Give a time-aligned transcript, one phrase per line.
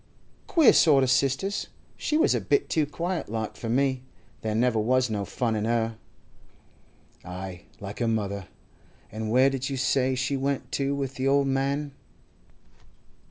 [0.47, 1.67] 'Queer sort o' sisters.
[1.95, 4.01] She was a bit too quiet like for me.
[4.41, 5.95] There never was no fun in her.'
[7.23, 8.47] 'Aye, like her mother.
[9.11, 11.91] And where did you say she went to with the old man?